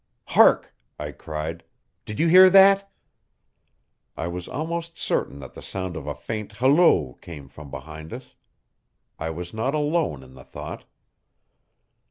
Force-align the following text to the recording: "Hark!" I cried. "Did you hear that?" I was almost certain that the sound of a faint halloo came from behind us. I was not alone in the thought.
"Hark!" 0.29 0.73
I 0.97 1.11
cried. 1.11 1.63
"Did 2.05 2.19
you 2.19 2.27
hear 2.27 2.49
that?" 2.49 2.91
I 4.17 4.25
was 4.25 4.47
almost 4.47 4.97
certain 4.97 5.37
that 5.41 5.53
the 5.53 5.61
sound 5.61 5.95
of 5.95 6.07
a 6.07 6.15
faint 6.15 6.53
halloo 6.53 7.17
came 7.21 7.47
from 7.47 7.69
behind 7.69 8.11
us. 8.11 8.33
I 9.19 9.29
was 9.29 9.53
not 9.53 9.75
alone 9.75 10.23
in 10.23 10.33
the 10.33 10.43
thought. 10.43 10.85